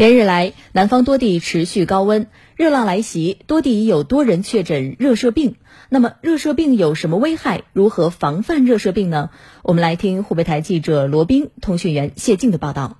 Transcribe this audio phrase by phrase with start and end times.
[0.00, 5.56] 连日来，南方多地持续高温，热浪来袭，多地已有多人确诊热射病。
[5.90, 7.64] 那么，热射病有什么危害？
[7.74, 9.28] 如何防范热射病呢？
[9.62, 12.96] 我们来听湖北台记者罗斌、通讯员谢静的报道。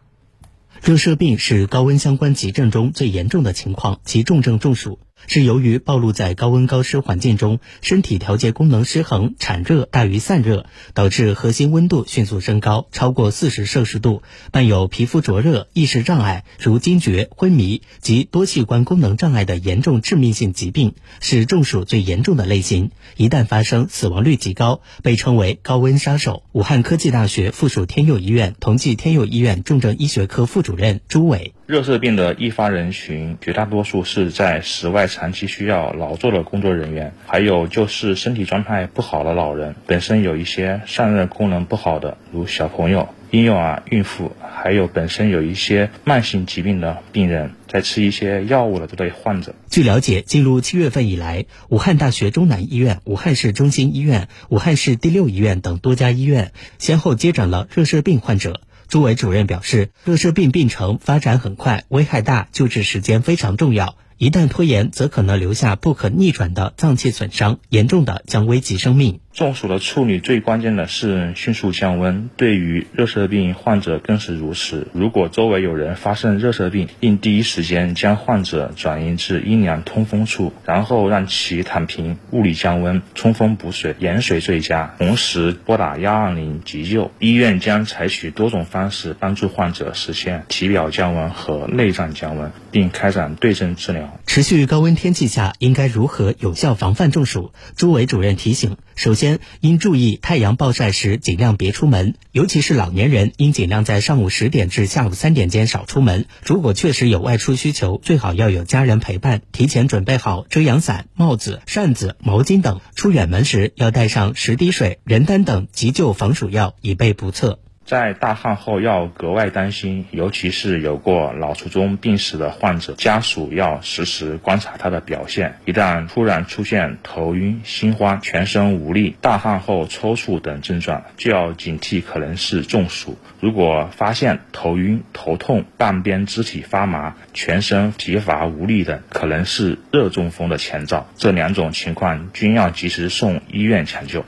[0.82, 4.98] 热射病是高温相关急症中最严重的情况，其重症中暑。
[5.26, 22.90] 是由于暴露在高温高湿环境中，身体调节功能失衡，产热大于散热，导致核心温度迅速升高，超过四十摄氏度，伴有皮肤灼热、意识障碍，如惊厥、昏迷及多器官功能障碍的严重致命性疾病，是中暑最严重的类型。
[23.16, 26.42] 一旦发生，死亡率极高，被称为“高温杀手”。
[26.52, 31.54] 武汉科技大学附属天佑医院同济天佑医院重症医学科副主任朱伟。
[31.66, 49.54] 热射病的易发人群，绝大多数是在室外长期需要劳作的工作人员，还有就是身体状态不好的老人，本身有一些散热功能不好的，如小朋友、婴幼儿、孕妇，还有本身有一些慢性疾病的病人，在吃一些药物的这类患者。
[49.68, 58.60] 据了解，进入七月份以来，武汉大学中南医院、武汉市中心医院、武汉市第六医院等多家医院先后接诊了热射病患者。
[58.88, 63.96] 朱伟主任表示，热射病病程发展很快，危害大，救治时间非常重要。
[64.20, 69.20] 一旦拖延，则可能留下不可逆转的脏器损伤，严重的将危及生命。
[69.32, 74.88] 中暑的处理最关键的是迅速降温，对于热射病患者更是如此。
[74.92, 84.96] 如果周围有人发生热射病，应第一时间将患者转移至阴凉通风处，然后让其躺平，物理降温，通风补水，盐水最佳。
[84.98, 87.12] 同时拨打幺二零急救。
[87.20, 94.18] 医院将采取多种方式帮助患者实现体表降温和内脏降温，并开展对症治疗。
[94.26, 97.52] 持续高温天气下，应该如何有效防范中暑？
[97.76, 106.26] 朱伟主任提醒：首先，应注意太阳暴晒时尽量别出门，尤其是老年人，应尽量在上午十点至下午三点间少出门。
[106.44, 112.82] 如果确实有外出需求，最好要有家人陪伴，提前准备好遮阳伞、帽子、扇子、毛巾等。
[112.94, 117.58] 出远门时要带上十滴水、人丹等急救防暑药，以备不测。
[117.90, 125.56] 在大汗后要格外担心，尤其是有过脑卒中病史的患者，家属要实时观察他的表现。
[125.64, 133.18] 一旦突然出现头晕、心慌、全身无力、大汗后抽搐等症状，就要警惕可能是中暑。
[133.40, 141.08] 如果发现头晕、头痛、半边肢体发麻、全身疲乏无力等，可能是热中风的前兆。
[141.16, 144.24] 这两种情况均要及时送医院抢救。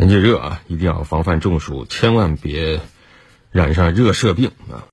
[0.00, 2.80] 天气热啊，一定要防范中暑，千万别
[3.50, 4.88] 染上热射病啊！